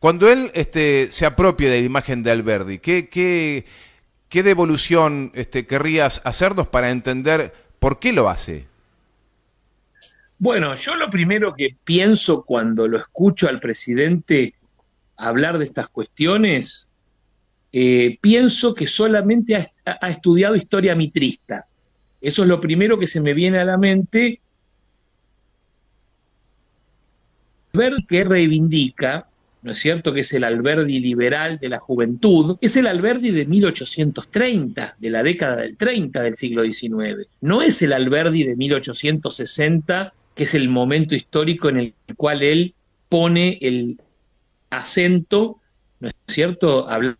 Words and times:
Cuando 0.00 0.32
él 0.32 0.50
este, 0.54 1.12
se 1.12 1.26
apropie 1.26 1.68
de 1.68 1.80
la 1.80 1.86
imagen 1.86 2.22
de 2.22 2.30
Alberdi, 2.30 2.78
¿qué, 2.78 3.10
qué, 3.10 3.66
qué 4.30 4.42
devolución 4.42 5.30
este, 5.34 5.66
querrías 5.66 6.22
hacernos 6.24 6.66
para 6.68 6.90
entender 6.90 7.52
por 7.78 7.98
qué 7.98 8.14
lo 8.14 8.30
hace? 8.30 8.66
Bueno, 10.38 10.74
yo 10.74 10.94
lo 10.96 11.10
primero 11.10 11.54
que 11.54 11.76
pienso 11.84 12.44
cuando 12.44 12.88
lo 12.88 12.98
escucho 12.98 13.46
al 13.46 13.60
presidente 13.60 14.54
hablar 15.18 15.58
de 15.58 15.66
estas 15.66 15.90
cuestiones, 15.90 16.88
eh, 17.70 18.18
pienso 18.22 18.74
que 18.74 18.86
solamente 18.86 19.54
ha, 19.54 19.70
ha, 19.84 20.08
estudiado 20.08 20.56
historia 20.56 20.94
mitrista. 20.94 21.66
Eso 22.22 22.42
es 22.42 22.48
lo 22.48 22.58
primero 22.58 22.98
que 22.98 23.06
se 23.06 23.20
me 23.20 23.34
viene 23.34 23.58
a 23.58 23.66
la 23.66 23.76
mente. 23.76 24.40
Ver 27.74 27.96
que 28.08 28.24
reivindica 28.24 29.29
¿no 29.62 29.72
es 29.72 29.78
cierto?, 29.78 30.12
que 30.12 30.20
es 30.20 30.32
el 30.32 30.44
Alberdi 30.44 31.00
liberal 31.00 31.58
de 31.58 31.68
la 31.68 31.78
juventud, 31.78 32.56
es 32.60 32.76
el 32.76 32.86
Alberdi 32.86 33.30
de 33.30 33.44
1830, 33.46 34.96
de 34.98 35.10
la 35.10 35.22
década 35.22 35.56
del 35.56 35.76
30 35.76 36.22
del 36.22 36.36
siglo 36.36 36.62
XIX. 36.62 37.28
No 37.40 37.62
es 37.62 37.82
el 37.82 37.92
Alberdi 37.92 38.44
de 38.44 38.56
1860, 38.56 40.12
que 40.34 40.44
es 40.44 40.54
el 40.54 40.68
momento 40.68 41.14
histórico 41.14 41.68
en 41.68 41.78
el 41.78 41.94
cual 42.16 42.42
él 42.42 42.74
pone 43.08 43.58
el 43.60 44.00
acento, 44.70 45.58
¿no 46.00 46.08
es 46.08 46.14
cierto?, 46.28 46.88
hablando 46.88 47.18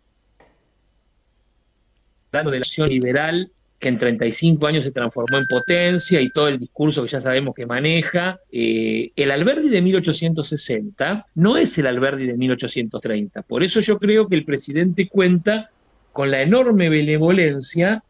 de 2.31 2.51
la 2.51 2.57
acción 2.57 2.89
liberal 2.89 3.51
que 3.81 3.89
en 3.89 3.97
35 3.97 4.67
años 4.67 4.85
se 4.85 4.91
transformó 4.91 5.39
en 5.39 5.47
potencia 5.47 6.21
y 6.21 6.29
todo 6.29 6.47
el 6.47 6.59
discurso 6.59 7.03
que 7.03 7.09
ya 7.09 7.19
sabemos 7.19 7.55
que 7.55 7.65
maneja. 7.65 8.39
Eh, 8.51 9.11
el 9.15 9.31
Alberdi 9.31 9.69
de 9.69 9.81
1860 9.81 11.25
no 11.35 11.57
es 11.57 11.77
el 11.79 11.87
Alberdi 11.87 12.27
de 12.27 12.37
1830. 12.37 13.41
Por 13.41 13.63
eso 13.63 13.81
yo 13.81 13.97
creo 13.97 14.27
que 14.27 14.35
el 14.35 14.45
presidente 14.45 15.09
cuenta 15.09 15.71
con 16.13 16.29
la 16.29 16.43
enorme 16.43 16.89
benevolencia 16.89 18.03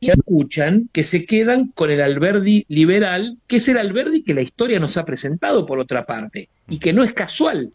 escuchan 0.00 0.88
que 0.92 1.04
se 1.04 1.24
quedan 1.26 1.68
con 1.68 1.90
el 1.90 2.00
Alberdi 2.00 2.64
liberal, 2.68 3.38
que 3.46 3.56
es 3.56 3.68
el 3.68 3.78
Alberdi 3.78 4.22
que 4.22 4.34
la 4.34 4.42
historia 4.42 4.78
nos 4.78 4.96
ha 4.96 5.04
presentado 5.04 5.66
por 5.66 5.78
otra 5.78 6.04
parte, 6.04 6.48
y 6.68 6.78
que 6.78 6.92
no 6.92 7.04
es 7.04 7.12
casual 7.12 7.72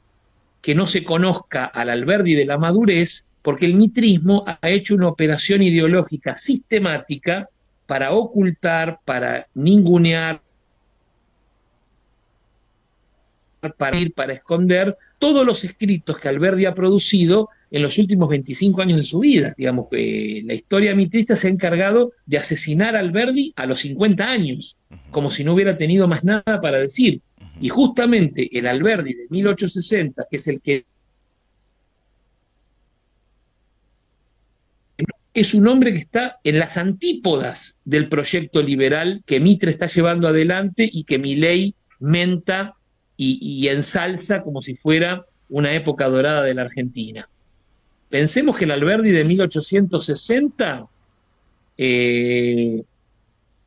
que 0.62 0.76
no 0.76 0.88
se 0.88 1.04
conozca 1.04 1.66
al 1.66 1.90
Alberdi 1.90 2.36
de 2.36 2.46
la 2.46 2.58
madurez, 2.58 3.26
porque 3.42 3.66
el 3.66 3.76
mitrismo 3.76 4.44
ha 4.46 4.70
hecho 4.70 4.96
una 4.96 5.08
operación 5.08 5.62
ideológica 5.62 6.36
sistemática 6.36 7.50
para 7.86 8.12
ocultar, 8.12 9.00
para 9.06 9.48
ningunear, 9.54 10.42
para 13.78 13.98
ir, 13.98 14.14
para 14.14 14.34
esconder 14.34 14.96
todos 15.20 15.46
los 15.46 15.64
escritos 15.64 16.18
que 16.18 16.30
Alberdi 16.30 16.66
ha 16.66 16.74
producido 16.74 17.50
en 17.72 17.84
los 17.84 17.98
últimos 17.98 18.30
25 18.30 18.82
años 18.82 18.98
de 18.98 19.06
su 19.06 19.20
vida. 19.20 19.54
Digamos 19.58 19.88
que 19.92 20.42
la 20.46 20.54
historia 20.54 20.96
mitrista 20.96 21.36
se 21.36 21.48
ha 21.48 21.52
encargado 21.52 22.14
de 22.26 22.38
asesinar 22.38 22.96
a 22.96 23.00
Alberdi 23.00 23.54
a 23.56 23.66
los 23.66 23.82
50 23.82 24.24
años, 24.24 24.78
como 25.12 25.30
si 25.30 25.44
no 25.44 25.54
hubiera 25.54 25.78
tenido 25.78 26.08
más 26.08 26.24
nada 26.24 26.60
para 26.62 26.80
decir. 26.80 27.22
Y 27.62 27.70
justamente 27.70 28.50
el 28.58 28.66
Alberdi 28.66 29.14
de 29.14 29.28
1860, 29.30 30.26
que 30.32 30.38
es 30.38 30.48
el 30.48 30.62
que 30.62 30.86
es 35.34 35.54
un 35.54 35.68
hombre 35.68 35.94
que 35.94 36.00
está 36.00 36.40
en 36.44 36.60
las 36.60 36.78
antípodas 36.78 37.80
del 37.86 38.10
proyecto 38.10 38.62
liberal 38.62 39.22
que 39.26 39.40
Mitre 39.40 39.72
está 39.72 39.88
llevando 39.88 40.28
adelante 40.28 40.90
y 40.92 41.04
que 41.04 41.20
Milei 41.20 41.76
menta 42.00 42.76
y, 43.22 43.68
ensalza 43.68 44.44
como 44.44 44.62
si 44.62 44.76
fuera 44.76 45.26
una 45.50 45.74
época 45.74 46.08
dorada 46.08 46.44
de 46.44 46.54
la 46.54 46.62
Argentina. 46.62 47.28
Pensemos 48.10 48.58
que 48.58 48.64
el 48.64 48.72
Alberdi 48.72 49.12
de 49.12 49.26
1860, 49.26 50.88
eh, 51.78 52.84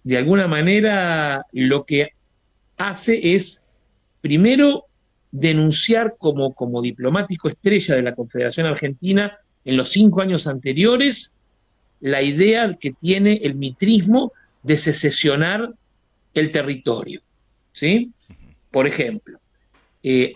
de 0.05 0.17
alguna 0.17 0.49
manera, 0.49 1.45
lo 1.53 1.85
que 1.85 2.13
hace 2.79 3.35
es 3.35 3.67
primero, 4.23 4.87
denunciar 5.31 6.17
como, 6.19 6.55
como 6.55 6.81
diplomático 6.81 7.49
estrella 7.49 7.95
de 7.95 8.03
la 8.03 8.15
Confederación 8.15 8.67
Argentina 8.67 9.39
en 9.65 9.77
los 9.77 9.91
cinco 9.91 10.23
años 10.23 10.47
anteriores 10.47 11.35
la 12.01 12.23
idea 12.23 12.77
que 12.81 12.93
tiene 12.93 13.41
el 13.43 13.55
mitrismo 13.55 14.33
de 14.63 14.79
secesionar 14.79 15.75
el 16.35 16.53
territorio. 16.53 17.21
¿sí? 17.73 18.11
Por 18.71 18.87
ejemplo, 18.87 19.39
eh, 20.03 20.33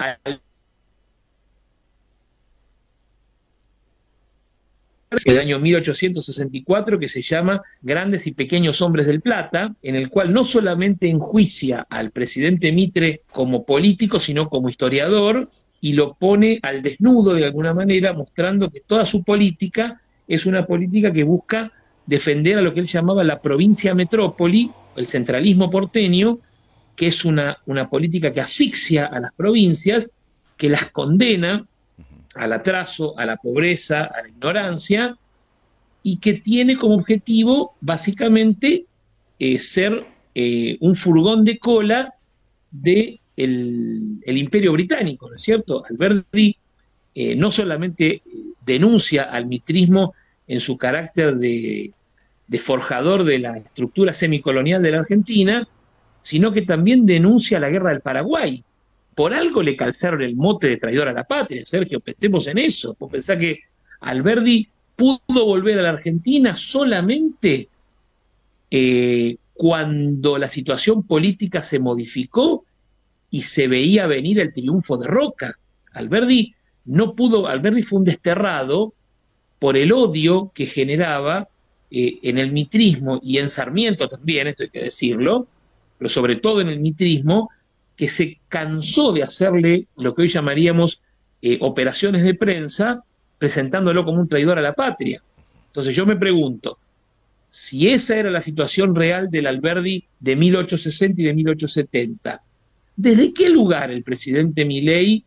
del 5.24 5.38
año 5.38 5.58
1864 5.58 6.98
que 6.98 7.08
se 7.08 7.22
llama 7.22 7.62
Grandes 7.80 8.26
y 8.26 8.32
Pequeños 8.32 8.82
Hombres 8.82 9.06
del 9.06 9.20
Plata, 9.20 9.74
en 9.82 9.96
el 9.96 10.08
cual 10.10 10.32
no 10.32 10.44
solamente 10.44 11.08
enjuicia 11.08 11.86
al 11.88 12.10
presidente 12.10 12.72
Mitre 12.72 13.22
como 13.30 13.64
político, 13.64 14.18
sino 14.20 14.48
como 14.48 14.68
historiador, 14.68 15.50
y 15.80 15.92
lo 15.92 16.14
pone 16.14 16.58
al 16.62 16.82
desnudo 16.82 17.34
de 17.34 17.44
alguna 17.44 17.74
manera, 17.74 18.12
mostrando 18.12 18.70
que 18.70 18.80
toda 18.80 19.06
su 19.06 19.22
política 19.22 20.00
es 20.26 20.46
una 20.46 20.66
política 20.66 21.12
que 21.12 21.22
busca 21.22 21.72
defender 22.06 22.58
a 22.58 22.62
lo 22.62 22.72
que 22.72 22.80
él 22.80 22.86
llamaba 22.86 23.24
la 23.24 23.40
provincia 23.40 23.94
metrópoli, 23.94 24.70
el 24.96 25.08
centralismo 25.08 25.70
porteño, 25.70 26.38
que 26.96 27.08
es 27.08 27.24
una, 27.24 27.58
una 27.66 27.88
política 27.88 28.32
que 28.32 28.40
asfixia 28.40 29.06
a 29.06 29.20
las 29.20 29.32
provincias, 29.34 30.10
que 30.56 30.68
las 30.68 30.90
condena 30.90 31.66
al 32.34 32.52
atraso, 32.52 33.18
a 33.18 33.26
la 33.26 33.36
pobreza, 33.36 34.04
a 34.04 34.22
la 34.22 34.28
ignorancia, 34.28 35.16
y 36.02 36.18
que 36.18 36.34
tiene 36.34 36.76
como 36.76 36.94
objetivo 36.94 37.74
básicamente 37.80 38.86
eh, 39.38 39.58
ser 39.58 40.04
eh, 40.34 40.76
un 40.80 40.94
furgón 40.94 41.44
de 41.44 41.58
cola 41.58 42.14
del 42.70 43.20
de 43.34 44.20
el 44.24 44.38
imperio 44.38 44.72
británico, 44.72 45.28
¿no 45.28 45.36
es 45.36 45.42
cierto? 45.42 45.84
Alberti 45.88 46.56
eh, 47.14 47.34
no 47.34 47.50
solamente 47.50 48.22
denuncia 48.64 49.24
al 49.24 49.46
mitrismo 49.46 50.14
en 50.46 50.60
su 50.60 50.76
carácter 50.76 51.36
de, 51.36 51.92
de 52.46 52.58
forjador 52.58 53.24
de 53.24 53.38
la 53.38 53.56
estructura 53.58 54.12
semicolonial 54.12 54.82
de 54.82 54.90
la 54.90 55.00
Argentina, 55.00 55.66
sino 56.26 56.52
que 56.52 56.62
también 56.62 57.06
denuncia 57.06 57.60
la 57.60 57.70
guerra 57.70 57.90
del 57.90 58.00
Paraguay, 58.00 58.64
por 59.14 59.32
algo 59.32 59.62
le 59.62 59.76
calzaron 59.76 60.22
el 60.22 60.34
mote 60.34 60.68
de 60.68 60.76
traidor 60.76 61.06
a 61.06 61.12
la 61.12 61.22
patria, 61.22 61.64
Sergio, 61.64 62.00
pensemos 62.00 62.48
en 62.48 62.58
eso. 62.58 62.96
Vos 62.98 63.12
pensás 63.12 63.38
que 63.38 63.60
Alberdi 64.00 64.68
pudo 64.96 65.20
volver 65.28 65.78
a 65.78 65.82
la 65.82 65.90
Argentina 65.90 66.56
solamente 66.56 67.68
eh, 68.72 69.36
cuando 69.54 70.36
la 70.36 70.48
situación 70.48 71.04
política 71.04 71.62
se 71.62 71.78
modificó 71.78 72.64
y 73.30 73.42
se 73.42 73.68
veía 73.68 74.08
venir 74.08 74.40
el 74.40 74.52
triunfo 74.52 74.96
de 74.96 75.06
Roca. 75.06 75.56
Alberdi 75.92 76.56
no 76.86 77.14
pudo, 77.14 77.46
Alberdi 77.46 77.84
fue 77.84 78.00
un 78.00 78.04
desterrado 78.04 78.94
por 79.60 79.76
el 79.76 79.92
odio 79.92 80.50
que 80.52 80.66
generaba 80.66 81.46
eh, 81.88 82.18
en 82.22 82.38
el 82.38 82.50
mitrismo 82.50 83.20
y 83.22 83.38
en 83.38 83.48
Sarmiento 83.48 84.08
también, 84.08 84.48
esto 84.48 84.64
hay 84.64 84.70
que 84.70 84.82
decirlo, 84.82 85.46
pero 85.98 86.08
sobre 86.08 86.36
todo 86.36 86.60
en 86.60 86.68
el 86.68 86.80
mitrismo, 86.80 87.50
que 87.96 88.08
se 88.08 88.38
cansó 88.48 89.12
de 89.12 89.22
hacerle 89.22 89.86
lo 89.96 90.14
que 90.14 90.22
hoy 90.22 90.28
llamaríamos 90.28 91.02
eh, 91.40 91.58
operaciones 91.60 92.22
de 92.22 92.34
prensa, 92.34 93.02
presentándolo 93.38 94.04
como 94.04 94.20
un 94.20 94.28
traidor 94.28 94.58
a 94.58 94.62
la 94.62 94.74
patria. 94.74 95.22
Entonces 95.68 95.96
yo 95.96 96.06
me 96.06 96.16
pregunto, 96.16 96.78
si 97.50 97.88
esa 97.88 98.16
era 98.16 98.30
la 98.30 98.40
situación 98.40 98.94
real 98.94 99.30
del 99.30 99.46
Alberdi 99.46 100.04
de 100.20 100.36
1860 100.36 101.20
y 101.20 101.24
de 101.24 101.34
1870, 101.34 102.42
¿desde 102.96 103.32
qué 103.32 103.48
lugar 103.48 103.90
el 103.90 104.02
presidente 104.02 104.64
Milei 104.64 105.24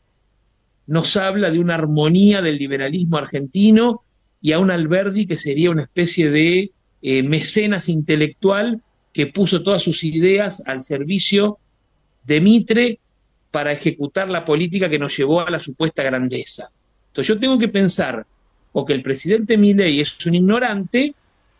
nos 0.85 1.17
habla 1.17 1.51
de 1.51 1.59
una 1.59 1.75
armonía 1.75 2.41
del 2.41 2.57
liberalismo 2.57 3.17
argentino 3.17 4.01
y 4.41 4.53
a 4.53 4.59
un 4.59 4.71
Alberdi 4.71 5.27
que 5.27 5.37
sería 5.37 5.69
una 5.69 5.83
especie 5.83 6.29
de 6.29 6.71
eh, 7.01 7.23
mecenas 7.23 7.89
intelectual 7.89 8.81
que 9.13 9.27
puso 9.27 9.63
todas 9.63 9.83
sus 9.83 10.03
ideas 10.03 10.63
al 10.65 10.83
servicio 10.83 11.57
de 12.23 12.41
Mitre 12.41 12.99
para 13.51 13.71
ejecutar 13.71 14.29
la 14.29 14.45
política 14.45 14.89
que 14.89 14.99
nos 14.99 15.17
llevó 15.17 15.41
a 15.41 15.49
la 15.49 15.59
supuesta 15.59 16.03
grandeza. 16.03 16.69
Entonces 17.07 17.27
yo 17.35 17.39
tengo 17.39 17.57
que 17.57 17.67
pensar 17.67 18.25
o 18.71 18.85
que 18.85 18.93
el 18.93 19.01
presidente 19.01 19.57
Milei 19.57 19.99
es 19.99 20.25
un 20.25 20.35
ignorante, 20.35 21.13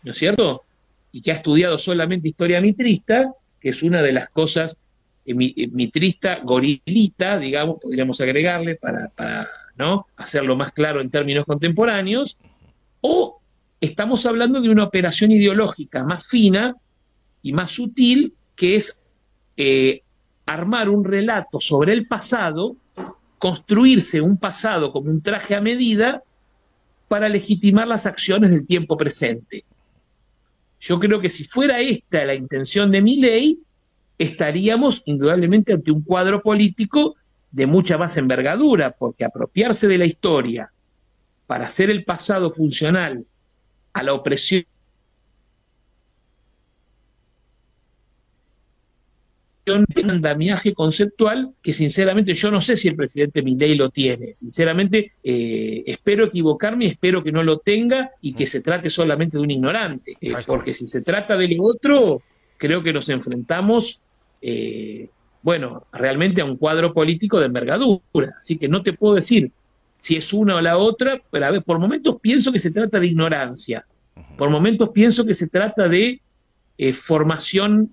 ¿no 0.04 0.12
es 0.12 0.18
cierto? 0.18 0.64
Y 1.12 1.22
que 1.22 1.32
ha 1.32 1.36
estudiado 1.36 1.78
solamente 1.78 2.30
historia 2.30 2.62
mitrista, 2.62 3.34
que 3.60 3.70
es 3.70 3.82
una 3.82 4.02
de 4.02 4.14
las 4.14 4.30
cosas 4.30 4.78
eh, 5.26 5.34
eh, 5.34 5.68
mitrista, 5.72 6.40
gorilita, 6.44 7.40
digamos, 7.40 7.80
podríamos 7.82 8.22
agregarle 8.22 8.76
para, 8.76 9.10
para 9.10 9.50
¿no? 9.76 10.06
hacerlo 10.18 10.56
más 10.56 10.72
claro 10.72 11.02
en 11.02 11.10
términos 11.10 11.46
contemporáneos, 11.46 12.38
o 13.02 13.40
estamos 13.82 14.26
hablando 14.26 14.62
de 14.62 14.70
una 14.70 14.84
operación 14.84 15.32
ideológica 15.32 16.04
más 16.04 16.28
fina 16.28 16.76
y 17.42 17.54
más 17.54 17.72
sutil, 17.72 18.34
que 18.56 18.76
es 18.76 19.02
eh, 19.58 20.02
armar 20.46 20.90
un 20.90 21.04
relato 21.04 21.62
sobre 21.62 21.94
el 21.94 22.08
pasado, 22.08 22.76
construirse 23.38 24.22
un 24.22 24.38
pasado 24.38 24.92
como 24.92 25.10
un 25.10 25.22
traje 25.22 25.56
a 25.56 25.62
medida 25.62 26.24
para 27.08 27.30
legitimar 27.30 27.88
las 27.88 28.06
acciones 28.06 28.52
del 28.52 28.66
tiempo 28.66 28.98
presente. 28.98 29.64
Yo 30.80 31.00
creo 31.00 31.20
que 31.20 31.30
si 31.30 31.44
fuera 31.44 31.82
esta 31.82 32.24
la 32.26 32.36
intención 32.36 32.92
de 32.92 33.02
mi 33.02 33.18
ley, 33.18 33.60
estaríamos 34.18 35.04
indudablemente 35.06 35.74
ante 35.74 35.92
un 35.92 36.02
cuadro 36.02 36.42
político 36.42 37.16
de 37.52 37.66
mucha 37.66 37.98
más 37.98 38.16
envergadura, 38.18 38.92
porque 38.92 39.26
apropiarse 39.26 39.88
de 39.88 39.98
la 39.98 40.06
historia 40.06 40.72
para 41.48 41.66
hacer 41.66 41.90
el 41.90 42.04
pasado 42.04 42.52
funcional 42.52 43.26
a 43.94 44.04
la 44.04 44.14
opresión 44.14 44.64
un 49.76 50.10
andamiaje 50.10 50.74
conceptual 50.74 51.52
que 51.62 51.74
sinceramente 51.74 52.34
yo 52.34 52.52
no 52.52 52.62
sé 52.62 52.78
si 52.78 52.88
el 52.88 52.96
presidente 52.96 53.42
Milei 53.42 53.76
lo 53.76 53.90
tiene. 53.90 54.36
Sinceramente 54.36 55.14
eh, 55.24 55.84
espero 55.86 56.26
equivocarme, 56.26 56.88
espero 56.88 57.24
que 57.24 57.32
no 57.32 57.44
lo 57.44 57.60
tenga 57.60 58.12
y 58.22 58.34
que 58.34 58.48
se 58.48 58.62
trate 58.62 58.90
solamente 58.90 59.38
de 59.38 59.44
un 59.44 59.52
ignorante, 59.52 60.18
eh, 60.20 60.34
porque 60.46 60.74
si 60.74 60.88
se 60.88 61.02
trata 61.02 61.38
del 61.38 61.58
otro, 61.60 62.22
creo 62.58 62.84
que 62.84 62.94
nos 62.94 63.10
enfrentamos, 63.10 64.02
eh, 64.42 65.10
bueno, 65.42 65.84
realmente 65.92 66.42
a 66.42 66.46
un 66.46 66.58
cuadro 66.58 66.94
político 66.94 67.40
de 67.40 67.48
envergadura. 67.48 68.36
Así 68.40 68.58
que 68.58 68.68
no 68.68 68.84
te 68.84 68.94
puedo 68.94 69.16
decir 69.16 69.52
si 69.98 70.16
es 70.16 70.32
una 70.34 70.56
o 70.56 70.62
la 70.62 70.78
otra, 70.78 71.22
pero 71.30 71.46
a 71.46 71.52
ver, 71.52 71.64
por 71.64 71.80
momentos 71.80 72.20
pienso 72.22 72.52
que 72.52 72.60
se 72.60 72.72
trata 72.72 73.00
de 73.00 73.08
ignorancia, 73.08 73.86
por 74.38 74.50
momentos 74.50 74.90
pienso 74.90 75.26
que 75.26 75.34
se 75.34 75.48
trata 75.48 75.88
de 75.88 76.22
formación 76.94 77.92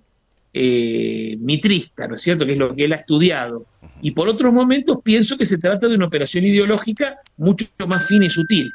eh, 0.58 1.36
mitrista, 1.38 2.08
¿no 2.08 2.16
es 2.16 2.22
cierto?, 2.22 2.46
que 2.46 2.52
es 2.52 2.58
lo 2.58 2.74
que 2.74 2.84
él 2.84 2.92
ha 2.94 2.96
estudiado. 2.96 3.66
Y 4.00 4.12
por 4.12 4.26
otros 4.26 4.54
momentos 4.54 5.00
pienso 5.04 5.36
que 5.36 5.44
se 5.44 5.58
trata 5.58 5.86
de 5.86 5.94
una 5.94 6.06
operación 6.06 6.44
ideológica 6.44 7.18
mucho 7.36 7.66
más 7.86 8.06
fina 8.06 8.24
y 8.24 8.30
sutil. 8.30 8.72